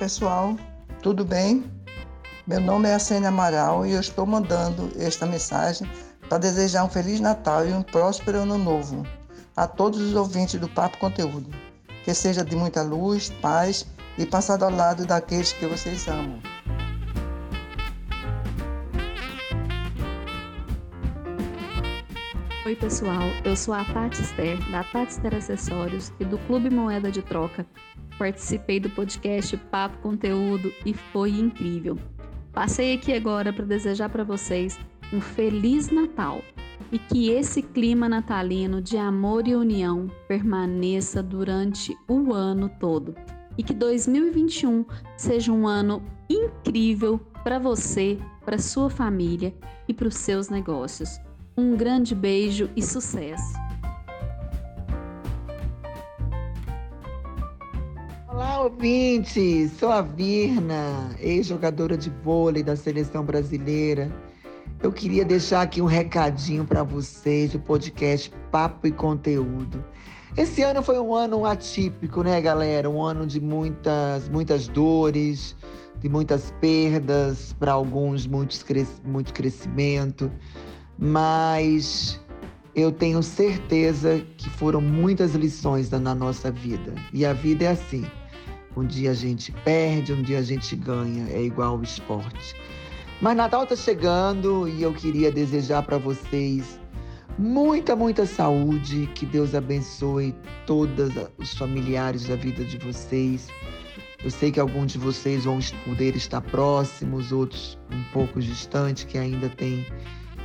[0.00, 0.56] Pessoal,
[1.02, 1.62] tudo bem?
[2.46, 5.86] Meu nome é Acene Amaral e eu estou mandando esta mensagem
[6.26, 9.06] para desejar um Feliz Natal e um próspero Ano Novo
[9.54, 11.50] a todos os ouvintes do Papo Conteúdo.
[12.02, 16.40] Que seja de muita luz, paz e passado ao lado daqueles que vocês amam.
[22.64, 23.28] Oi, pessoal.
[23.44, 27.66] Eu sou a Tati Ster, da Tati Ster Acessórios e do Clube Moeda de Troca
[28.20, 31.96] participei do podcast Papo Conteúdo e foi incrível.
[32.52, 34.78] Passei aqui agora para desejar para vocês
[35.10, 36.42] um feliz Natal
[36.92, 43.14] e que esse clima natalino de amor e união permaneça durante o ano todo
[43.56, 44.84] e que 2021
[45.16, 49.54] seja um ano incrível para você, para sua família
[49.88, 51.18] e para os seus negócios.
[51.56, 53.69] Um grande beijo e sucesso!
[58.60, 59.72] Olá, ouvintes!
[59.78, 64.12] Sou a Virna, ex-jogadora de vôlei da seleção brasileira.
[64.82, 69.82] Eu queria deixar aqui um recadinho para vocês do podcast Papo e Conteúdo.
[70.36, 72.90] Esse ano foi um ano atípico, né, galera?
[72.90, 75.56] Um ano de muitas, muitas dores,
[75.98, 78.62] de muitas perdas, para alguns muitos
[79.02, 80.30] muito crescimento,
[80.98, 82.20] mas
[82.74, 86.94] eu tenho certeza que foram muitas lições na nossa vida.
[87.10, 88.04] E a vida é assim.
[88.76, 92.54] Um dia a gente perde, um dia a gente ganha, é igual ao esporte.
[93.20, 96.80] Mas Natal está chegando e eu queria desejar para vocês
[97.36, 100.34] muita, muita saúde, que Deus abençoe
[100.66, 103.48] todos os familiares da vida de vocês.
[104.22, 109.18] Eu sei que alguns de vocês vão poder estar próximos, outros um pouco distantes, que
[109.18, 109.86] ainda tem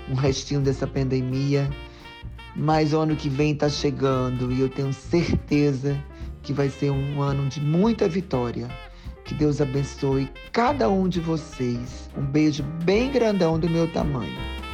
[0.10, 1.70] um restinho dessa pandemia.
[2.56, 6.02] Mas o ano que vem está chegando e eu tenho certeza
[6.46, 8.70] que vai ser um ano de muita vitória.
[9.26, 12.10] Que Deus abençoe cada um de vocês.
[12.16, 14.65] Um beijo bem grandão do meu tamanho.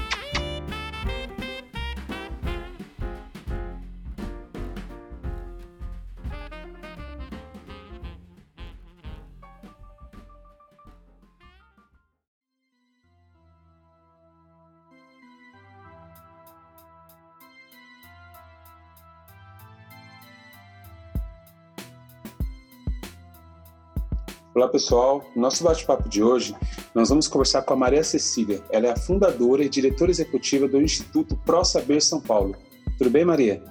[24.53, 26.53] Olá pessoal, no nosso bate-papo de hoje
[26.93, 28.61] nós vamos conversar com a Maria Cecília.
[28.69, 32.57] Ela é a fundadora e diretora executiva do Instituto Pro Saber São Paulo.
[32.97, 33.63] Tudo bem, Maria?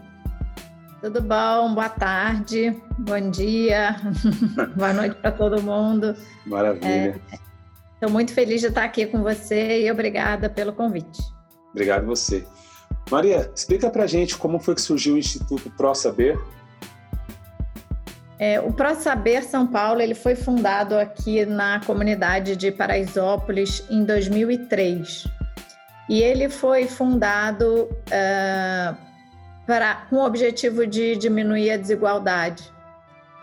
[1.03, 3.95] Tudo bom, boa tarde, bom dia,
[4.75, 6.17] boa noite para todo mundo.
[6.47, 7.21] Maravilha.
[7.95, 11.21] Estou é, muito feliz de estar aqui com você e obrigada pelo convite.
[11.73, 12.47] Obrigado você.
[13.11, 16.41] Maria, explica para gente como foi que surgiu o Instituto Pro Saber
[18.41, 25.27] é, o ProSaber São Paulo ele foi fundado aqui na comunidade de Paraisópolis em 2003.
[26.09, 28.97] E ele foi fundado uh,
[29.67, 32.73] para, com o objetivo de diminuir a desigualdade.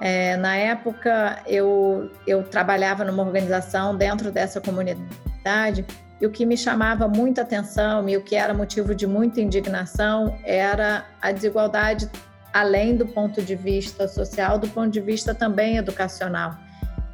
[0.01, 5.85] É, na época, eu, eu trabalhava numa organização dentro dessa comunidade
[6.19, 10.35] e o que me chamava muita atenção e o que era motivo de muita indignação
[10.43, 12.09] era a desigualdade
[12.53, 16.57] além do ponto de vista social, do ponto de vista também educacional.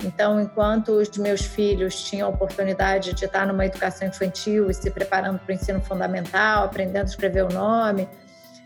[0.04, 4.92] Então, enquanto os meus filhos tinham a oportunidade de estar numa educação infantil e se
[4.92, 8.08] preparando para o ensino fundamental, aprendendo a escrever o nome,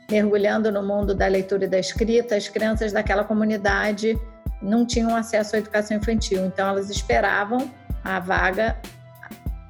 [0.09, 4.17] mergulhando no mundo da leitura e da escrita, as crianças daquela comunidade
[4.61, 7.69] não tinham acesso à educação infantil, então elas esperavam
[8.03, 8.75] a vaga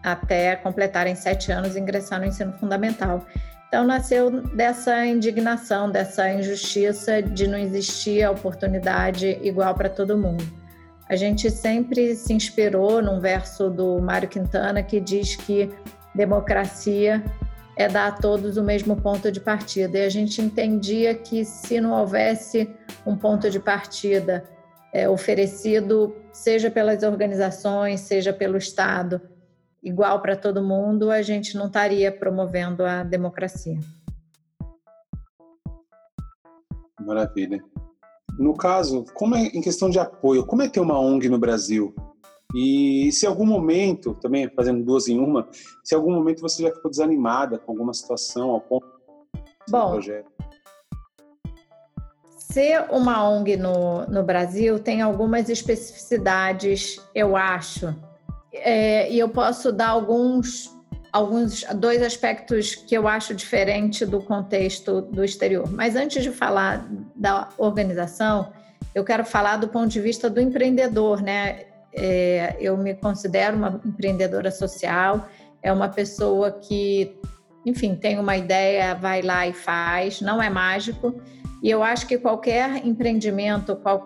[0.03, 3.25] até completarem sete anos e ingressar no ensino fundamental.
[3.68, 10.44] Então nasceu dessa indignação, dessa injustiça de não existir a oportunidade igual para todo mundo.
[11.10, 15.69] A gente sempre se inspirou num verso do Mário Quintana que diz que
[16.16, 17.24] democracia
[17.75, 20.00] é dar a todos o mesmo ponto de partida.
[20.00, 22.69] E a gente entendia que se não houvesse
[23.06, 24.44] um ponto de partida
[24.92, 29.22] é, oferecido, seja pelas organizações, seja pelo Estado,
[29.81, 33.79] igual para todo mundo, a gente não estaria promovendo a democracia.
[37.00, 37.63] Maravilha.
[38.38, 41.95] No caso, como é em questão de apoio, como é ter uma ONG no Brasil?
[42.53, 45.47] E se algum momento, também fazendo duas em uma,
[45.83, 48.88] se algum momento você já ficou desanimada com alguma situação ao ponto
[49.69, 50.31] Bom, projeto?
[52.38, 57.94] Ser uma ONG no, no Brasil tem algumas especificidades, eu acho,
[58.53, 60.75] é, e eu posso dar alguns,
[61.11, 65.69] alguns dois aspectos que eu acho diferente do contexto do exterior.
[65.71, 68.51] Mas antes de falar da organização,
[68.94, 71.65] eu quero falar do ponto de vista do empreendedor, né?
[71.94, 75.27] É, eu me considero uma empreendedora social,
[75.63, 77.19] é uma pessoa que,
[77.65, 81.19] enfim, tem uma ideia, vai lá e faz, não é mágico.
[81.61, 84.05] E eu acho que qualquer empreendimento, qual,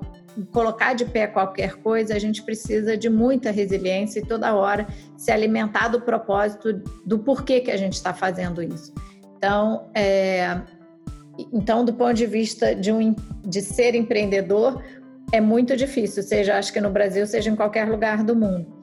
[0.51, 4.87] colocar de pé qualquer coisa, a gente precisa de muita resiliência e toda hora
[5.17, 8.93] se alimentar do propósito do porquê que a gente está fazendo isso.
[9.37, 10.61] Então, é,
[11.51, 14.83] então, do ponto de vista de, um, de ser empreendedor,
[15.31, 18.81] é muito difícil, seja acho que no Brasil, seja em qualquer lugar do mundo.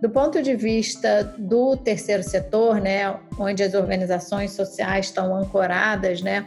[0.00, 6.46] Do ponto de vista do terceiro setor, né, onde as organizações sociais estão ancoradas, né,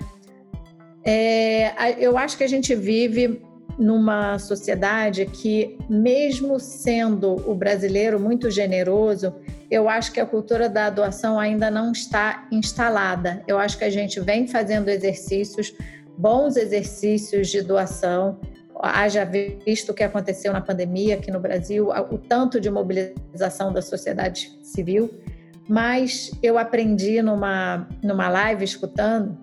[1.03, 3.41] é, eu acho que a gente vive
[3.81, 9.33] numa sociedade que, mesmo sendo o brasileiro muito generoso,
[9.71, 13.43] eu acho que a cultura da doação ainda não está instalada.
[13.47, 15.73] Eu acho que a gente vem fazendo exercícios,
[16.15, 18.39] bons exercícios de doação.
[18.79, 23.81] Haja visto o que aconteceu na pandemia aqui no Brasil, o tanto de mobilização da
[23.81, 25.09] sociedade civil.
[25.67, 29.35] Mas eu aprendi numa, numa live escutando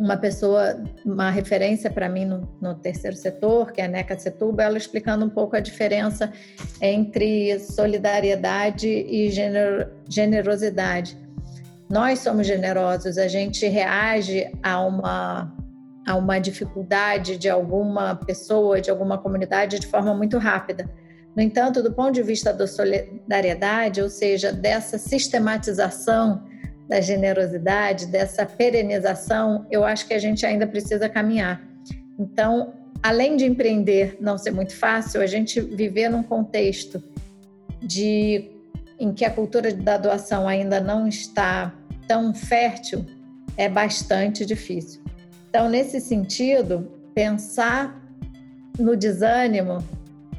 [0.00, 4.62] uma pessoa, uma referência para mim no, no, terceiro setor, que é a Neca Setuba,
[4.62, 6.32] ela explicando um pouco a diferença
[6.80, 9.30] entre solidariedade e
[10.08, 11.18] generosidade.
[11.86, 15.54] Nós somos generosos, a gente reage a uma,
[16.06, 20.88] a uma dificuldade de alguma pessoa, de alguma comunidade, de forma muito rápida.
[21.36, 26.42] No entanto, do ponto de vista da solidariedade, ou seja, dessa sistematização
[26.90, 31.62] da generosidade, dessa perenização, eu acho que a gente ainda precisa caminhar.
[32.18, 37.00] Então, além de empreender não ser muito fácil, a gente viver num contexto
[37.80, 38.50] de
[38.98, 41.72] em que a cultura da doação ainda não está
[42.08, 43.06] tão fértil
[43.56, 45.00] é bastante difícil.
[45.48, 48.04] Então, nesse sentido, pensar
[48.76, 49.78] no desânimo,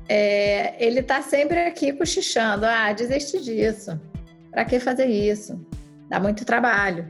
[0.09, 3.97] é, ele está sempre aqui cochichando: ah, desiste disso,
[4.51, 5.57] para que fazer isso?
[6.11, 7.09] Dá muito trabalho.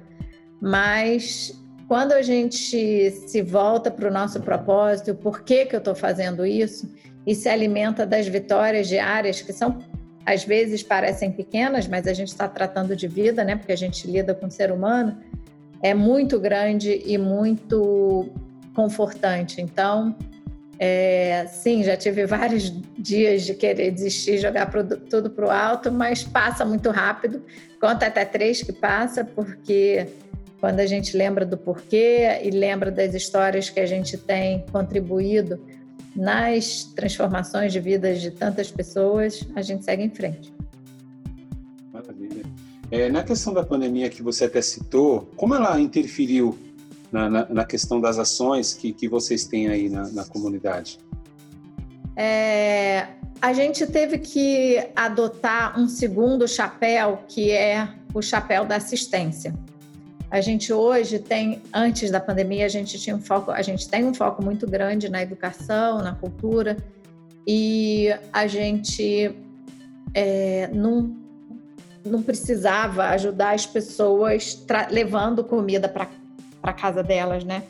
[0.62, 5.96] Mas quando a gente se volta para o nosso propósito, por que, que eu estou
[5.96, 6.88] fazendo isso,
[7.26, 9.80] e se alimenta das vitórias diárias, que são,
[10.24, 13.56] às vezes, parecem pequenas, mas a gente está tratando de vida, né?
[13.56, 15.18] Porque a gente lida com o ser humano,
[15.82, 18.30] é muito grande e muito
[18.76, 19.62] confortante.
[19.62, 20.16] Então,
[20.84, 25.92] é, sim, já tive vários dias de querer desistir, jogar pro, tudo para o alto,
[25.92, 27.44] mas passa muito rápido.
[27.80, 30.08] Conta até três que passa, porque
[30.60, 35.64] quando a gente lembra do porquê e lembra das histórias que a gente tem contribuído
[36.16, 40.52] nas transformações de vidas de tantas pessoas, a gente segue em frente.
[41.94, 42.42] Maravilha.
[42.90, 46.58] É, na questão da pandemia que você até citou, como ela interferiu
[47.12, 50.98] na, na, na questão das ações que, que vocês têm aí na, na comunidade?
[52.16, 53.08] É,
[53.42, 59.54] a gente teve que adotar um segundo chapéu, que é o chapéu da assistência.
[60.30, 64.06] A gente hoje tem, antes da pandemia, a gente tinha um foco, a gente tem
[64.06, 66.78] um foco muito grande na educação, na cultura,
[67.46, 69.36] e a gente
[70.14, 71.14] é, não,
[72.06, 76.06] não precisava ajudar as pessoas levando comida para
[76.62, 77.64] para casa delas, né?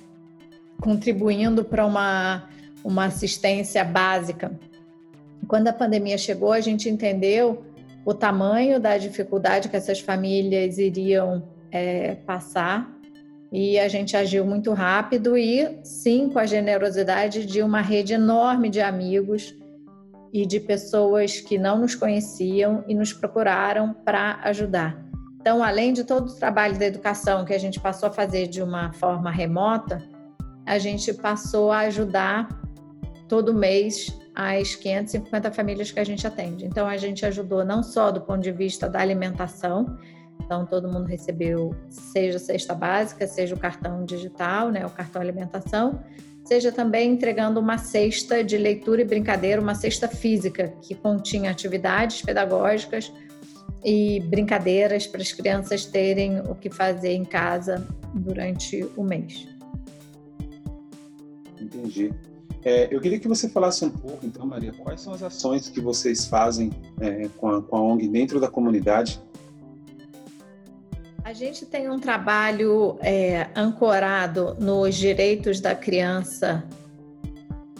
[0.81, 2.49] Contribuindo para uma,
[2.83, 4.51] uma assistência básica.
[5.47, 7.63] Quando a pandemia chegou, a gente entendeu
[8.05, 12.91] o tamanho da dificuldade que essas famílias iriam é, passar
[13.51, 18.69] e a gente agiu muito rápido e sim com a generosidade de uma rede enorme
[18.69, 19.53] de amigos
[20.31, 25.10] e de pessoas que não nos conheciam e nos procuraram para ajudar.
[25.41, 28.61] Então, além de todo o trabalho da educação que a gente passou a fazer de
[28.61, 30.07] uma forma remota,
[30.67, 32.47] a gente passou a ajudar
[33.27, 36.63] todo mês as 550 famílias que a gente atende.
[36.65, 39.97] Então, a gente ajudou não só do ponto de vista da alimentação,
[40.45, 46.03] então, todo mundo recebeu, seja cesta básica, seja o cartão digital, né, o cartão alimentação,
[46.45, 52.21] seja também entregando uma cesta de leitura e brincadeira, uma cesta física que continha atividades
[52.21, 53.11] pedagógicas
[53.83, 59.47] e brincadeiras para as crianças terem o que fazer em casa durante o mês.
[61.59, 62.13] Entendi.
[62.63, 65.81] É, eu queria que você falasse um pouco, então, Maria, quais são as ações que
[65.81, 66.69] vocês fazem
[66.99, 69.19] é, com, a, com a ONG dentro da comunidade
[71.31, 76.61] a gente tem um trabalho é, ancorado nos direitos da criança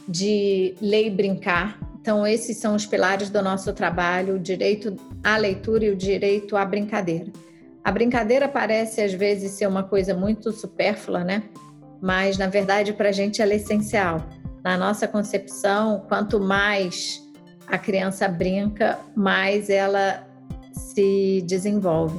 [0.08, 1.78] de ler e brincar.
[2.02, 6.56] Então, esses são os pilares do nosso trabalho: o direito à leitura e o direito
[6.56, 7.30] à brincadeira.
[7.84, 11.44] A brincadeira parece às vezes ser uma coisa muito supérflua, né?
[12.00, 14.26] Mas na verdade, para a gente ela é essencial.
[14.64, 17.22] Na nossa concepção, quanto mais
[17.68, 20.26] a criança brinca, mais ela
[20.72, 22.18] se desenvolve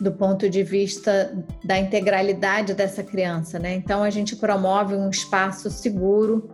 [0.00, 3.74] do ponto de vista da integralidade dessa criança, né?
[3.74, 6.48] Então a gente promove um espaço seguro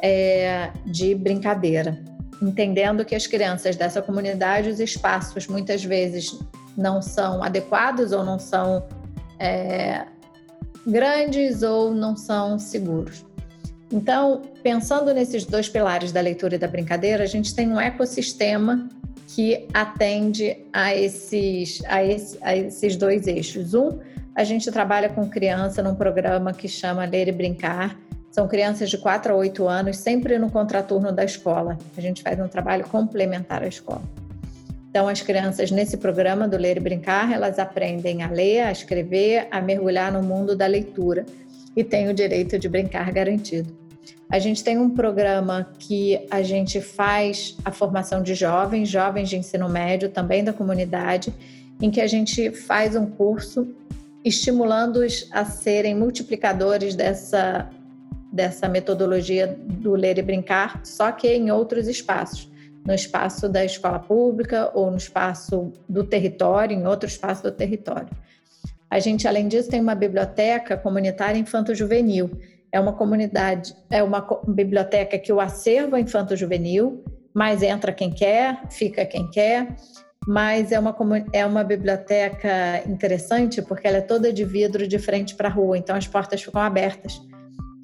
[0.00, 1.98] é, de brincadeira,
[2.42, 6.38] entendendo que as crianças dessa comunidade, os espaços muitas vezes
[6.76, 8.86] não são adequados ou não são
[9.38, 10.04] é,
[10.86, 13.24] grandes ou não são seguros.
[13.92, 18.88] Então, pensando nesses dois pilares da leitura e da brincadeira, a gente tem um ecossistema
[19.28, 23.74] que atende a esses, a, esse, a esses dois eixos.
[23.74, 23.98] Um,
[24.34, 27.96] a gente trabalha com criança num programa que chama Ler e Brincar.
[28.34, 31.78] São crianças de 4 a 8 anos, sempre no contraturno da escola.
[31.96, 34.02] A gente faz um trabalho complementar à escola.
[34.90, 39.46] Então, as crianças nesse programa do Ler e Brincar, elas aprendem a ler, a escrever,
[39.52, 41.24] a mergulhar no mundo da leitura
[41.76, 43.72] e têm o direito de brincar garantido.
[44.28, 49.36] A gente tem um programa que a gente faz a formação de jovens, jovens de
[49.36, 51.32] ensino médio, também da comunidade,
[51.80, 53.72] em que a gente faz um curso
[54.24, 57.70] estimulando-os a serem multiplicadores dessa,
[58.34, 62.50] dessa metodologia do ler e brincar, só que em outros espaços.
[62.84, 68.10] No espaço da escola pública ou no espaço do território, em outro espaço do território.
[68.90, 72.30] A gente, além disso, tem uma biblioteca comunitária infanto-juvenil,
[72.70, 78.60] é uma comunidade, é uma biblioteca que o acervo é infanto-juvenil, mas entra quem quer,
[78.68, 79.76] fica quem quer,
[80.26, 80.94] mas é uma,
[81.32, 85.78] é uma biblioteca interessante porque ela é toda de vidro de frente para a rua,
[85.78, 87.20] então as portas ficam abertas.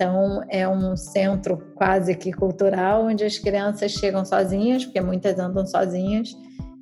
[0.01, 5.67] Então, é um centro quase que cultural, onde as crianças chegam sozinhas, porque muitas andam
[5.67, 6.35] sozinhas,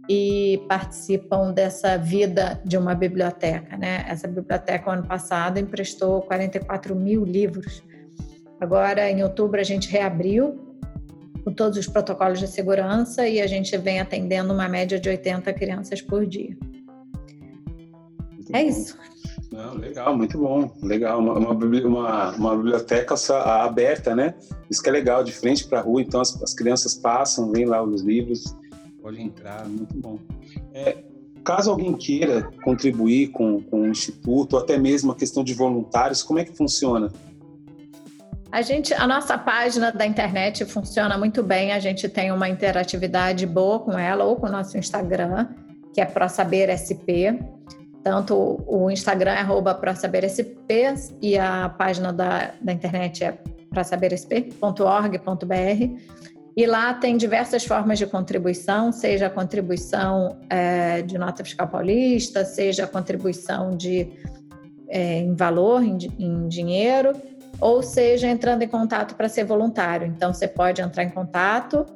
[0.08, 3.76] e participam dessa vida de uma biblioteca.
[3.76, 4.04] Né?
[4.08, 7.82] Essa biblioteca, ano passado, emprestou 44 mil livros
[8.60, 10.58] Agora, em outubro, a gente reabriu
[11.44, 15.52] com todos os protocolos de segurança e a gente vem atendendo uma média de 80
[15.52, 16.56] crianças por dia.
[18.32, 18.68] Muito é bom.
[18.68, 18.98] isso.
[19.50, 20.70] Não, legal, muito bom.
[20.82, 21.18] Legal.
[21.18, 23.14] Uma, uma, uma, uma, biblioteca
[23.62, 24.34] aberta, né?
[24.70, 27.64] Isso que é legal, de frente para a rua, então as, as, crianças passam, vêm
[27.64, 28.54] lá os livros,
[29.00, 30.18] pode entrar, muito bom.
[30.74, 30.98] É,
[31.42, 36.22] caso alguém queira contribuir com, com o Instituto, ou até mesmo a questão de voluntários,
[36.22, 37.10] como é que funciona?
[38.50, 41.72] A gente, a nossa página da internet funciona muito bem.
[41.72, 45.48] A gente tem uma interatividade boa com ela ou com o nosso Instagram,
[45.92, 47.38] que é ProSaberSP.
[48.02, 50.56] Tanto o Instagram é arroba ProSaberSP
[51.20, 53.38] e a página da, da internet é
[53.70, 56.00] prosabersp.org.br.
[56.56, 62.44] E lá tem diversas formas de contribuição, seja a contribuição é, de nota fiscal paulista,
[62.44, 64.10] seja a contribuição de,
[64.88, 67.12] é, em valor, em, em dinheiro,
[67.60, 70.08] ou seja, entrando em contato para ser voluntário.
[70.08, 71.86] Então, você pode entrar em contato,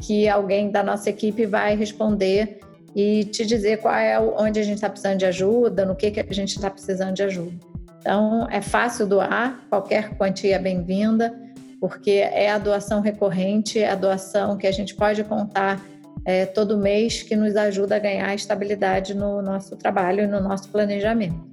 [0.00, 2.60] que alguém da nossa equipe vai responder
[2.96, 6.20] e te dizer qual é onde a gente está precisando de ajuda, no que, que
[6.20, 7.54] a gente está precisando de ajuda.
[8.00, 11.38] Então, é fácil doar, qualquer quantia é bem-vinda,
[11.78, 15.84] porque é a doação recorrente, é a doação que a gente pode contar
[16.24, 20.70] é, todo mês, que nos ajuda a ganhar estabilidade no nosso trabalho e no nosso
[20.70, 21.44] planejamento.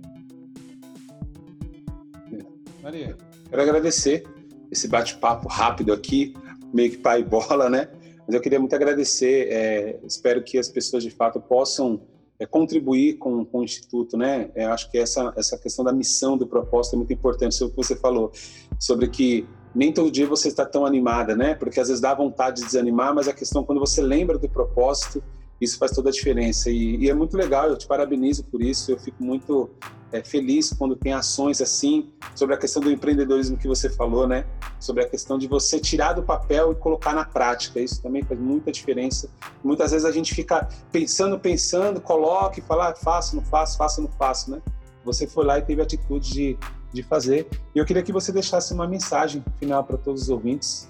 [2.81, 3.17] Maria,
[3.53, 4.23] Quero agradecer
[4.71, 6.33] esse bate-papo rápido aqui,
[6.73, 7.87] meio que pai bola, né?
[8.25, 9.47] Mas eu queria muito agradecer.
[9.51, 12.01] É, espero que as pessoas de fato possam
[12.39, 14.49] é, contribuir com, com o Instituto, né?
[14.55, 17.75] É, acho que essa, essa questão da missão, do propósito é muito importante, sobre o
[17.75, 18.31] que você falou,
[18.79, 21.55] sobre que nem todo dia você está tão animada, né?
[21.55, 25.23] Porque às vezes dá vontade de desanimar, mas a questão quando você lembra do propósito,
[25.63, 26.69] isso faz toda a diferença.
[26.69, 29.69] E, e é muito legal, eu te parabenizo por isso, eu fico muito
[30.11, 34.45] é, feliz quando tem ações assim, sobre a questão do empreendedorismo que você falou, né?
[34.79, 37.79] Sobre a questão de você tirar do papel e colocar na prática.
[37.79, 39.29] Isso também faz muita diferença.
[39.63, 44.01] Muitas vezes a gente fica pensando, pensando, coloca e fala, ah, faço, não faço, faço,
[44.01, 44.61] não faço, né?
[45.03, 46.57] Você foi lá e teve a atitude de,
[46.93, 47.47] de fazer.
[47.73, 50.87] E eu queria que você deixasse uma mensagem final para todos os ouvintes.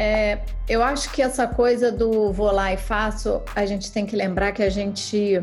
[0.00, 0.38] É,
[0.68, 4.52] eu acho que essa coisa do vou lá e faço, a gente tem que lembrar
[4.52, 5.42] que a gente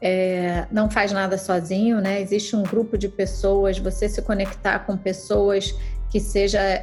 [0.00, 2.18] é, não faz nada sozinho, né?
[2.18, 5.74] Existe um grupo de pessoas, você se conectar com pessoas
[6.08, 6.82] que seja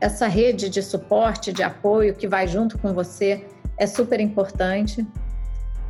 [0.00, 3.44] essa rede de suporte, de apoio que vai junto com você
[3.76, 5.04] é super importante.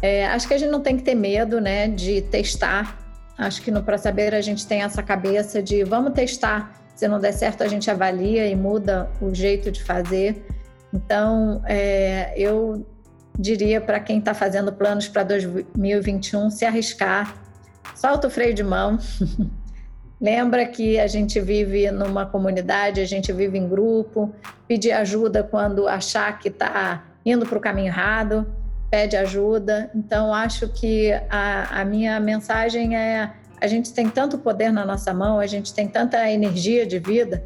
[0.01, 2.99] É, acho que a gente não tem que ter medo, né, de testar.
[3.37, 6.86] Acho que no ProSaber a gente tem essa cabeça de vamos testar.
[6.97, 10.45] Se não der certo, a gente avalia e muda o jeito de fazer.
[10.93, 12.87] Então, é, eu
[13.39, 17.37] diria para quem está fazendo planos para 2021 se arriscar,
[17.95, 18.99] solta o freio de mão.
[20.19, 24.35] Lembra que a gente vive numa comunidade, a gente vive em grupo,
[24.67, 28.47] pedir ajuda quando achar que está indo para o caminho errado,
[28.91, 29.91] pede ajuda.
[29.95, 35.13] Então, acho que a, a minha mensagem é: a gente tem tanto poder na nossa
[35.15, 37.45] mão, a gente tem tanta energia de vida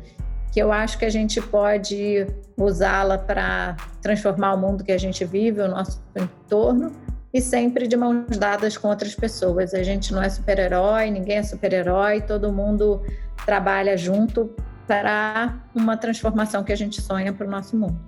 [0.52, 2.26] que eu acho que a gente pode
[2.56, 6.92] usá-la para transformar o mundo que a gente vive, o nosso entorno,
[7.32, 9.72] e sempre de mãos dadas com outras pessoas.
[9.72, 13.00] A gente não é super-herói, ninguém é super-herói, todo mundo
[13.46, 14.50] trabalha junto
[14.86, 17.98] para uma transformação que a gente sonha para o nosso mundo.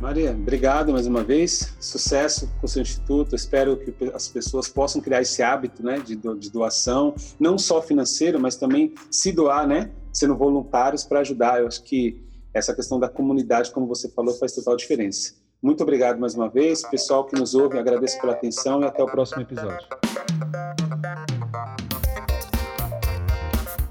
[0.00, 1.74] Maria, obrigado mais uma vez.
[1.80, 3.34] Sucesso com o seu instituto.
[3.34, 8.38] Espero que as pessoas possam criar esse hábito, né, de, de doação, não só financeiro,
[8.38, 11.60] mas também se doar, né, sendo voluntários para ajudar.
[11.60, 12.22] Eu acho que
[12.54, 15.34] essa questão da comunidade, como você falou, faz total diferença.
[15.60, 17.76] Muito obrigado mais uma vez, pessoal que nos ouve.
[17.76, 19.88] Agradeço pela atenção e até o próximo episódio.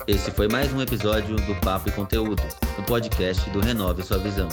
[0.07, 2.41] Esse foi mais um episódio do Papo e Conteúdo,
[2.79, 4.47] o podcast do Renove Sua Visão.